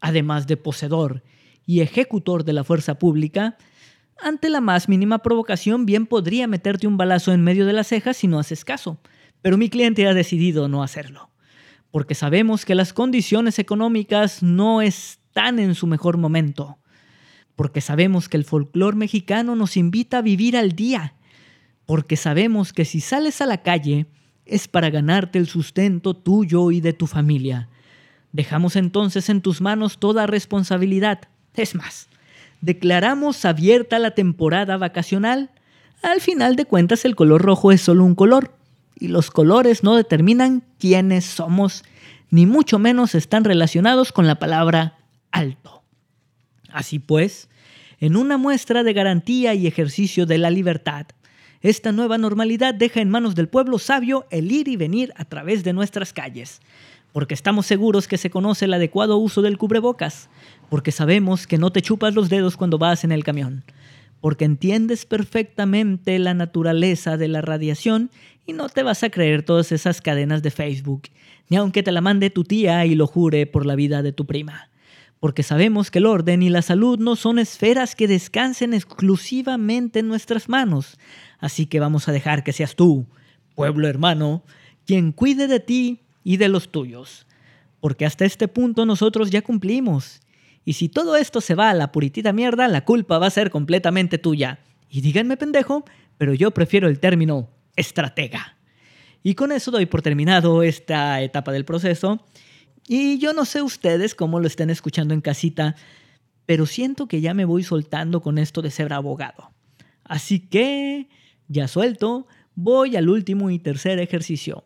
además 0.00 0.48
de 0.48 0.56
poseedor 0.56 1.22
y 1.64 1.82
ejecutor 1.82 2.42
de 2.42 2.52
la 2.52 2.64
fuerza 2.64 2.98
pública, 2.98 3.56
ante 4.20 4.50
la 4.50 4.60
más 4.60 4.88
mínima 4.88 5.20
provocación 5.20 5.86
bien 5.86 6.06
podría 6.06 6.48
meterte 6.48 6.88
un 6.88 6.96
balazo 6.96 7.32
en 7.32 7.44
medio 7.44 7.64
de 7.64 7.74
las 7.74 7.86
cejas 7.86 8.16
si 8.16 8.26
no 8.26 8.40
haces 8.40 8.64
caso, 8.64 8.98
pero 9.40 9.56
mi 9.56 9.70
cliente 9.70 10.08
ha 10.08 10.14
decidido 10.14 10.66
no 10.66 10.82
hacerlo, 10.82 11.30
porque 11.92 12.16
sabemos 12.16 12.64
que 12.64 12.74
las 12.74 12.92
condiciones 12.92 13.60
económicas 13.60 14.42
no 14.42 14.82
están 14.82 15.60
en 15.60 15.76
su 15.76 15.86
mejor 15.86 16.18
momento, 16.18 16.79
porque 17.56 17.80
sabemos 17.80 18.28
que 18.28 18.36
el 18.36 18.44
folclore 18.44 18.96
mexicano 18.96 19.56
nos 19.56 19.76
invita 19.76 20.18
a 20.18 20.22
vivir 20.22 20.56
al 20.56 20.72
día, 20.72 21.14
porque 21.86 22.16
sabemos 22.16 22.72
que 22.72 22.84
si 22.84 23.00
sales 23.00 23.40
a 23.40 23.46
la 23.46 23.62
calle 23.62 24.06
es 24.46 24.68
para 24.68 24.90
ganarte 24.90 25.38
el 25.38 25.46
sustento 25.46 26.14
tuyo 26.14 26.70
y 26.70 26.80
de 26.80 26.92
tu 26.92 27.06
familia. 27.06 27.68
Dejamos 28.32 28.76
entonces 28.76 29.28
en 29.28 29.40
tus 29.40 29.60
manos 29.60 29.98
toda 29.98 30.26
responsabilidad. 30.26 31.20
Es 31.54 31.74
más, 31.74 32.08
declaramos 32.60 33.44
abierta 33.44 33.98
la 33.98 34.12
temporada 34.12 34.76
vacacional. 34.76 35.50
Al 36.02 36.20
final 36.20 36.56
de 36.56 36.64
cuentas 36.64 37.04
el 37.04 37.16
color 37.16 37.42
rojo 37.42 37.72
es 37.72 37.80
solo 37.80 38.04
un 38.04 38.14
color 38.14 38.54
y 38.98 39.08
los 39.08 39.30
colores 39.30 39.82
no 39.82 39.96
determinan 39.96 40.62
quiénes 40.78 41.24
somos, 41.24 41.84
ni 42.30 42.46
mucho 42.46 42.78
menos 42.78 43.14
están 43.14 43.44
relacionados 43.44 44.12
con 44.12 44.26
la 44.26 44.38
palabra 44.38 44.98
alto. 45.32 45.79
Así 46.72 46.98
pues, 46.98 47.48
en 47.98 48.16
una 48.16 48.38
muestra 48.38 48.82
de 48.82 48.92
garantía 48.92 49.54
y 49.54 49.66
ejercicio 49.66 50.26
de 50.26 50.38
la 50.38 50.50
libertad, 50.50 51.06
esta 51.62 51.92
nueva 51.92 52.16
normalidad 52.16 52.74
deja 52.74 53.02
en 53.02 53.10
manos 53.10 53.34
del 53.34 53.48
pueblo 53.48 53.78
sabio 53.78 54.26
el 54.30 54.50
ir 54.50 54.68
y 54.68 54.76
venir 54.76 55.12
a 55.16 55.26
través 55.26 55.62
de 55.62 55.74
nuestras 55.74 56.14
calles, 56.14 56.62
porque 57.12 57.34
estamos 57.34 57.66
seguros 57.66 58.08
que 58.08 58.16
se 58.16 58.30
conoce 58.30 58.64
el 58.64 58.72
adecuado 58.72 59.18
uso 59.18 59.42
del 59.42 59.58
cubrebocas, 59.58 60.30
porque 60.70 60.92
sabemos 60.92 61.46
que 61.46 61.58
no 61.58 61.70
te 61.70 61.82
chupas 61.82 62.14
los 62.14 62.30
dedos 62.30 62.56
cuando 62.56 62.78
vas 62.78 63.04
en 63.04 63.12
el 63.12 63.24
camión, 63.24 63.62
porque 64.22 64.46
entiendes 64.46 65.04
perfectamente 65.04 66.18
la 66.18 66.32
naturaleza 66.32 67.18
de 67.18 67.28
la 67.28 67.42
radiación 67.42 68.10
y 68.46 68.54
no 68.54 68.70
te 68.70 68.82
vas 68.82 69.02
a 69.02 69.10
creer 69.10 69.42
todas 69.42 69.70
esas 69.70 70.00
cadenas 70.00 70.42
de 70.42 70.50
Facebook, 70.50 71.02
ni 71.50 71.58
aunque 71.58 71.82
te 71.82 71.92
la 71.92 72.00
mande 72.00 72.30
tu 72.30 72.44
tía 72.44 72.86
y 72.86 72.94
lo 72.94 73.06
jure 73.06 73.46
por 73.46 73.66
la 73.66 73.74
vida 73.74 74.02
de 74.02 74.12
tu 74.12 74.24
prima. 74.24 74.70
Porque 75.20 75.42
sabemos 75.42 75.90
que 75.90 75.98
el 75.98 76.06
orden 76.06 76.42
y 76.42 76.48
la 76.48 76.62
salud 76.62 76.98
no 76.98 77.14
son 77.14 77.38
esferas 77.38 77.94
que 77.94 78.08
descansen 78.08 78.72
exclusivamente 78.72 80.00
en 80.00 80.08
nuestras 80.08 80.48
manos. 80.48 80.98
Así 81.38 81.66
que 81.66 81.78
vamos 81.78 82.08
a 82.08 82.12
dejar 82.12 82.42
que 82.42 82.54
seas 82.54 82.74
tú, 82.74 83.06
pueblo 83.54 83.86
hermano, 83.86 84.42
quien 84.86 85.12
cuide 85.12 85.46
de 85.46 85.60
ti 85.60 86.00
y 86.24 86.38
de 86.38 86.48
los 86.48 86.72
tuyos. 86.72 87.26
Porque 87.80 88.06
hasta 88.06 88.24
este 88.24 88.48
punto 88.48 88.86
nosotros 88.86 89.30
ya 89.30 89.42
cumplimos. 89.42 90.20
Y 90.64 90.72
si 90.74 90.88
todo 90.88 91.16
esto 91.16 91.40
se 91.40 91.54
va 91.54 91.70
a 91.70 91.74
la 91.74 91.92
puritita 91.92 92.32
mierda, 92.32 92.66
la 92.68 92.84
culpa 92.84 93.18
va 93.18 93.26
a 93.26 93.30
ser 93.30 93.50
completamente 93.50 94.18
tuya. 94.18 94.60
Y 94.88 95.02
díganme 95.02 95.36
pendejo, 95.36 95.84
pero 96.18 96.34
yo 96.34 96.50
prefiero 96.50 96.88
el 96.88 96.98
término 96.98 97.50
estratega. 97.76 98.56
Y 99.22 99.34
con 99.34 99.52
eso 99.52 99.70
doy 99.70 99.86
por 99.86 100.02
terminado 100.02 100.62
esta 100.62 101.20
etapa 101.20 101.52
del 101.52 101.64
proceso. 101.64 102.24
Y 102.92 103.18
yo 103.18 103.34
no 103.34 103.44
sé 103.44 103.62
ustedes 103.62 104.16
cómo 104.16 104.40
lo 104.40 104.48
estén 104.48 104.68
escuchando 104.68 105.14
en 105.14 105.20
casita, 105.20 105.76
pero 106.44 106.66
siento 106.66 107.06
que 107.06 107.20
ya 107.20 107.34
me 107.34 107.44
voy 107.44 107.62
soltando 107.62 108.20
con 108.20 108.36
esto 108.36 108.62
de 108.62 108.72
ser 108.72 108.92
abogado. 108.92 109.52
Así 110.02 110.40
que, 110.40 111.08
ya 111.46 111.68
suelto, 111.68 112.26
voy 112.56 112.96
al 112.96 113.08
último 113.08 113.48
y 113.50 113.60
tercer 113.60 114.00
ejercicio. 114.00 114.64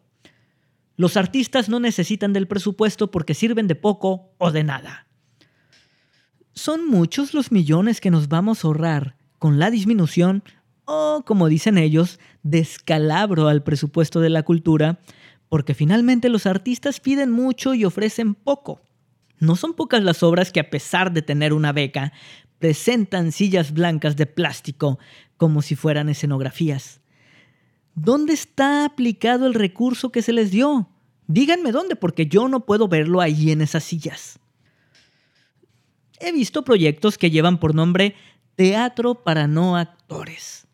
Los 0.96 1.18
artistas 1.18 1.68
no 1.68 1.80
necesitan 1.80 2.32
del 2.32 2.48
presupuesto 2.48 3.10
porque 3.10 3.34
sirven 3.34 3.66
de 3.66 3.74
poco 3.74 4.32
o 4.38 4.52
de 4.52 4.64
nada. 4.64 5.06
Son 6.54 6.88
muchos 6.88 7.34
los 7.34 7.52
millones 7.52 8.00
que 8.00 8.10
nos 8.10 8.28
vamos 8.28 8.64
a 8.64 8.68
ahorrar 8.68 9.16
con 9.38 9.58
la 9.58 9.70
disminución 9.70 10.42
o, 10.86 11.24
como 11.26 11.48
dicen 11.48 11.76
ellos, 11.76 12.18
descalabro 12.42 13.48
al 13.48 13.62
presupuesto 13.62 14.20
de 14.20 14.30
la 14.30 14.44
cultura, 14.44 14.98
porque 15.54 15.74
finalmente 15.74 16.30
los 16.30 16.46
artistas 16.46 16.98
piden 16.98 17.30
mucho 17.30 17.74
y 17.74 17.84
ofrecen 17.84 18.34
poco. 18.34 18.80
No 19.38 19.54
son 19.54 19.74
pocas 19.74 20.02
las 20.02 20.24
obras 20.24 20.50
que 20.50 20.58
a 20.58 20.68
pesar 20.68 21.12
de 21.12 21.22
tener 21.22 21.52
una 21.52 21.70
beca, 21.70 22.12
presentan 22.58 23.30
sillas 23.30 23.72
blancas 23.72 24.16
de 24.16 24.26
plástico 24.26 24.98
como 25.36 25.62
si 25.62 25.76
fueran 25.76 26.08
escenografías. 26.08 27.00
¿Dónde 27.94 28.32
está 28.32 28.84
aplicado 28.84 29.46
el 29.46 29.54
recurso 29.54 30.10
que 30.10 30.22
se 30.22 30.32
les 30.32 30.50
dio? 30.50 30.88
Díganme 31.28 31.70
dónde, 31.70 31.94
porque 31.94 32.26
yo 32.26 32.48
no 32.48 32.66
puedo 32.66 32.88
verlo 32.88 33.20
ahí 33.20 33.52
en 33.52 33.60
esas 33.60 33.84
sillas. 33.84 34.40
He 36.18 36.32
visto 36.32 36.64
proyectos 36.64 37.16
que 37.16 37.30
llevan 37.30 37.60
por 37.60 37.76
nombre 37.76 38.16
Teatro 38.56 39.22
para 39.22 39.46
no 39.46 39.76
actores. 39.76 40.66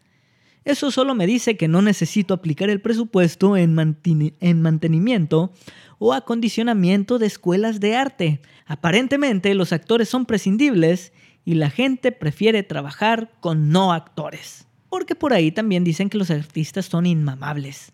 Eso 0.65 0.91
solo 0.91 1.15
me 1.15 1.27
dice 1.27 1.57
que 1.57 1.69
no 1.69 1.81
necesito 1.81 2.35
aplicar 2.35 2.69
el 2.69 2.81
presupuesto 2.81 3.57
en, 3.57 3.97
en, 4.41 4.63
mantenimiento 4.63 5.53
o 5.99 6.13
acondicionamiento 6.13 7.19
de 7.19 7.27
escuelas 7.27 7.81
de 7.81 7.97
arte. 7.97 8.43
Aparentemente 8.67 9.55
los 9.55 9.73
actores 9.73 10.09
son 10.09 10.27
prescindibles 10.27 11.13
y 11.45 11.55
la 11.55 11.71
gente 11.71 12.13
prefiere 12.13 12.63
trabajar 12.63 13.33
con 13.41 13.71
no 13.71 13.93
actores. 13.93 14.67
Porque 14.91 15.15
por 15.15 15.33
ahí 15.33 15.51
también 15.51 15.83
dicen 15.83 16.11
que 16.11 16.19
los 16.19 16.31
artistas 16.31 16.87
son 16.87 17.07
inmamables. 17.07 17.93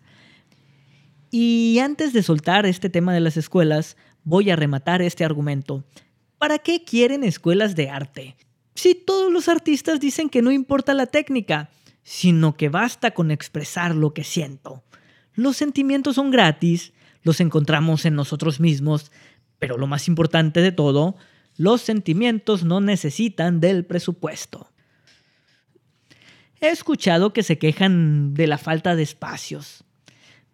Y 1.31 1.79
antes 1.79 2.13
de 2.13 2.23
soltar 2.23 2.65
este 2.65 2.89
tema 2.89 3.13
de 3.13 3.19
las 3.19 3.37
escuelas, 3.37 3.95
voy 4.23 4.49
a 4.49 4.55
rematar 4.55 5.01
este 5.01 5.23
argumento. 5.23 5.85
¿Para 6.37 6.59
qué 6.59 6.83
quieren 6.83 7.23
escuelas 7.23 7.75
de 7.75 7.89
arte? 7.89 8.35
Si 8.75 8.93
todos 8.93 9.31
los 9.31 9.47
artistas 9.47 9.99
dicen 9.99 10.29
que 10.29 10.41
no 10.41 10.51
importa 10.51 10.93
la 10.93 11.07
técnica, 11.07 11.69
sino 12.09 12.55
que 12.55 12.69
basta 12.69 13.11
con 13.11 13.31
expresar 13.31 13.93
lo 13.93 14.13
que 14.13 14.23
siento. 14.23 14.81
Los 15.33 15.57
sentimientos 15.57 16.15
son 16.15 16.31
gratis, 16.31 16.93
los 17.21 17.41
encontramos 17.41 18.05
en 18.05 18.15
nosotros 18.15 18.61
mismos, 18.61 19.11
pero 19.59 19.77
lo 19.77 19.87
más 19.87 20.07
importante 20.07 20.61
de 20.61 20.71
todo, 20.71 21.17
los 21.57 21.81
sentimientos 21.81 22.63
no 22.63 22.79
necesitan 22.79 23.59
del 23.59 23.83
presupuesto. 23.83 24.71
He 26.61 26.69
escuchado 26.69 27.33
que 27.33 27.43
se 27.43 27.57
quejan 27.57 28.33
de 28.35 28.47
la 28.47 28.57
falta 28.57 28.95
de 28.95 29.03
espacios. 29.03 29.83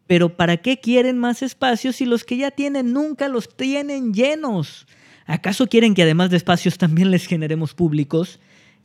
Pero 0.08 0.36
¿para 0.36 0.58
qué 0.58 0.80
quieren 0.80 1.20
más 1.20 1.44
espacios 1.44 1.98
si 1.98 2.06
los 2.06 2.24
que 2.24 2.38
ya 2.38 2.50
tienen 2.50 2.94
nunca 2.94 3.28
los 3.28 3.56
tienen 3.56 4.12
llenos? 4.12 4.88
¿Acaso 5.28 5.68
quieren 5.68 5.94
que 5.94 6.02
además 6.02 6.32
de 6.32 6.38
espacios 6.38 6.80
también 6.80 7.12
les 7.12 7.28
generemos 7.28 7.76
públicos? 7.76 8.40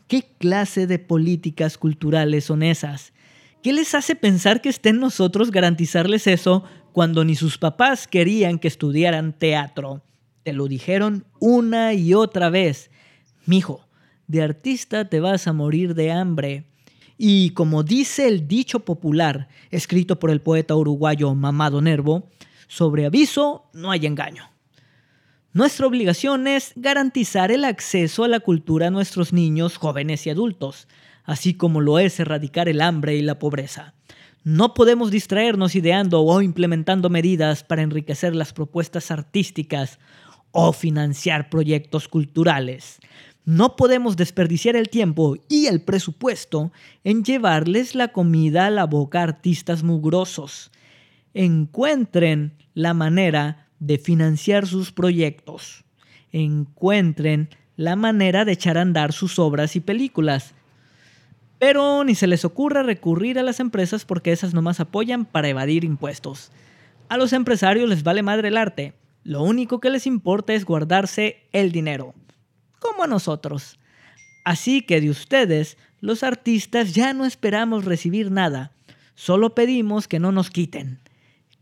¿Qué 0.09 0.35
clase 0.38 0.87
de 0.87 0.99
políticas 0.99 1.77
culturales 1.77 2.45
son 2.45 2.62
esas? 2.62 3.12
¿Qué 3.62 3.75
les 3.75 3.95
hace 3.95 4.17
pensar 4.17 4.62
que 4.62 4.71
esté 4.71 4.88
en 4.88 5.00
nosotros 5.00 5.50
garantizarles 5.50 6.27
eso 6.27 6.65
cuando 6.93 7.27
ni 7.27 7.35
sus 7.35 7.59
papás 7.59 8.09
querían 8.09 8.59
que 8.59 8.69
estudiaran 8.69 9.38
teatro? 9.38 10.03
Te 10.45 10.55
lo 10.55 10.67
dijeron 10.67 11.27
una 11.41 11.93
y 11.93 12.15
otra 12.15 12.49
vez. 12.49 12.91
Mijo, 13.45 13.87
de 14.27 14.41
artista 14.41 15.11
te 15.11 15.21
vas 15.21 15.47
a 15.47 15.53
morir 15.53 15.95
de 15.95 16.11
hambre. 16.11 16.65
Y 17.19 17.50
como 17.50 17.83
dice 17.83 18.29
el 18.29 18.49
dicho 18.49 18.81
popular, 18.81 19.49
escrito 19.71 20.19
por 20.19 20.31
el 20.31 20.41
poeta 20.41 20.75
uruguayo 20.75 21.35
Mamado 21.35 21.83
Nervo, 21.83 22.31
sobre 22.67 23.05
aviso 23.05 23.69
no 23.75 23.91
hay 23.91 24.07
engaño. 24.07 24.45
Nuestra 25.55 25.87
obligación 25.87 26.47
es 26.47 26.73
garantizar 26.76 27.50
el 27.50 27.64
acceso 27.64 28.23
a 28.23 28.28
la 28.28 28.40
cultura 28.40 28.88
a 28.88 28.90
nuestros 28.90 29.33
niños, 29.33 29.78
jóvenes 29.78 30.26
y 30.26 30.31
adultos, 30.31 30.88
así 31.25 31.55
como 31.55 31.81
lo 31.81 31.99
es 31.99 32.21
erradicar 32.21 32.69
el 32.69 32.83
hambre 32.83 33.17
y 33.17 33.23
la 33.23 33.38
pobreza. 33.38 33.95
No 34.45 34.75
podemos 34.75 35.11
distraernos 35.11 35.75
ideando 35.75 36.23
o 36.23 36.43
implementando 36.43 37.09
medidas 37.09 37.64
para 37.64 37.81
enriquecer 37.81 38.37
las 38.37 38.52
propuestas 38.52 39.11
artísticas 39.11 39.99
o 40.52 40.73
financiar 40.75 41.49
proyectos 41.49 42.09
culturales. 42.09 42.99
No 43.47 43.75
podemos 43.76 44.17
desperdiciar 44.17 44.76
el 44.76 44.90
tiempo 44.90 45.37
y 45.49 45.67
el 45.67 45.81
presupuesto 45.81 46.73
en 47.05 47.25
llevarles 47.25 47.95
la 47.95 48.09
comida 48.09 48.67
a 48.67 48.71
la 48.71 48.85
boca 48.85 49.21
a 49.21 49.25
artistas 49.25 49.83
mugrosos. 49.83 50.71
Encuentren 51.33 52.52
la 52.75 52.93
manera 52.93 53.68
de 53.80 53.99
financiar 53.99 54.66
sus 54.66 54.92
proyectos. 54.92 55.85
Encuentren 56.32 57.49
la 57.76 57.97
manera 57.97 58.44
de 58.44 58.52
echar 58.52 58.78
a 58.78 58.82
andar 58.82 59.12
sus 59.12 59.38
obras 59.38 59.76
y 59.76 59.80
películas. 59.80 60.54
Pero 61.58 62.04
ni 62.04 62.14
se 62.14 62.26
les 62.26 62.44
ocurra 62.44 62.82
recurrir 62.82 63.38
a 63.38 63.42
las 63.42 63.61
empresas 63.61 64.04
porque 64.04 64.32
esas 64.32 64.54
nomás 64.54 64.80
apoyan 64.80 65.25
para 65.25 65.49
evadir 65.49 65.85
impuestos. 65.85 66.50
A 67.08 67.16
los 67.16 67.32
empresarios 67.32 67.88
les 67.88 68.02
vale 68.02 68.23
madre 68.23 68.49
el 68.49 68.56
arte. 68.56 68.94
Lo 69.25 69.42
único 69.42 69.80
que 69.80 69.90
les 69.90 70.06
importa 70.06 70.54
es 70.54 70.64
guardarse 70.64 71.42
el 71.52 71.73
dinero 71.73 72.14
como 72.78 73.04
a 73.04 73.06
nosotros. 73.06 73.78
Así 74.44 74.82
que 74.82 75.00
de 75.00 75.11
ustedes, 75.11 75.76
los 76.00 76.23
artistas, 76.23 76.94
ya 76.94 77.12
no 77.12 77.26
esperamos 77.26 77.85
recibir 77.85 78.30
nada, 78.30 78.73
solo 79.14 79.54
pedimos 79.54 80.08
que 80.08 80.19
no 80.19 80.32
nos 80.32 80.50
quiten. 80.50 80.99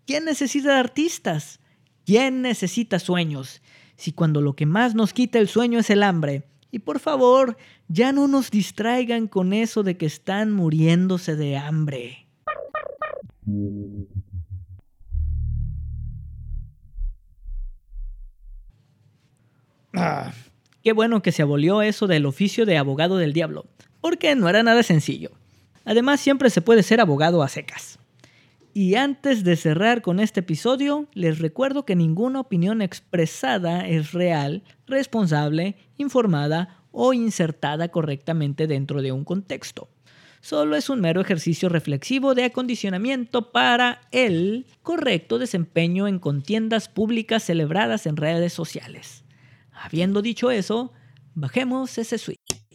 ¿Quién 0.07 0.25
necesita 0.25 0.79
artistas? 0.79 1.59
¿Quién 2.07 2.41
necesita 2.41 3.01
sueños? 3.01 3.61
Si 3.97 4.13
cuando 4.13 4.41
lo 4.41 4.55
que 4.55 4.65
más 4.65 4.95
nos 4.95 5.13
quita 5.13 5.41
el 5.41 5.49
sueño 5.49 5.81
es 5.81 5.91
el 5.91 6.05
hambre. 6.05 6.45
Y 6.71 6.79
por 6.79 7.01
favor, 7.01 7.57
ya 7.89 8.13
no 8.13 8.29
nos 8.29 8.53
distraigan 8.53 9.27
con 9.27 9.53
eso 9.53 9.83
de 9.83 9.97
que 9.97 10.07
están 10.07 10.53
muriéndose 10.53 11.35
de 11.35 11.57
hambre. 11.57 12.29
Ah, 19.93 20.33
Qué 20.85 20.93
bueno 20.93 21.23
que 21.23 21.33
se 21.33 21.43
abolió 21.43 21.83
eso 21.83 22.07
del 22.07 22.27
oficio 22.27 22.67
de 22.67 22.79
abogado 22.79 23.17
del 23.17 23.33
diablo, 23.33 23.67
porque 24.01 24.37
no 24.37 24.49
era 24.49 24.63
nada 24.63 24.85
sencillo. 24.85 25.33
Además, 25.85 26.21
siempre 26.21 26.51
se 26.51 26.61
puede 26.61 26.85
ser 26.85 27.01
abogado 27.01 27.43
a 27.43 27.49
secas. 27.49 27.99
Y 28.79 28.97
antes 28.97 29.43
de 29.43 29.57
cerrar 29.57 30.03
con 30.03 30.21
este 30.21 30.41
episodio, 30.41 31.09
les 31.15 31.39
recuerdo 31.39 31.87
que 31.87 31.97
ninguna 31.97 32.41
opinión 32.41 32.83
expresada 32.83 33.89
es 33.89 34.13
real, 34.13 34.65
responsable, 34.87 35.77
informada 35.97 36.85
o 36.93 37.15
insertada 37.15 37.89
correctamente 37.89 38.67
dentro 38.67 39.01
de 39.01 39.13
un 39.13 39.25
contexto. 39.25 39.89
Solo 40.43 40.77
es 40.77 40.91
un 40.91 41.01
mero 41.01 41.23
ejercicio 41.23 41.71
reflexivo 41.71 42.35
de 42.35 42.45
acondicionamiento 42.45 43.51
para 43.51 44.03
el 44.11 44.67
correcto 44.83 45.39
desempeño 45.39 46.07
en 46.07 46.19
contiendas 46.19 46.91
públicas 46.91 47.45
celebradas 47.45 48.05
en 48.05 48.19
redes 48.19 48.53
sociales. 48.53 49.25
Habiendo 49.73 50.21
dicho 50.21 50.51
eso, 50.51 50.93
bajemos 51.35 51.97
ese 51.97 52.19
switch. 52.19 52.66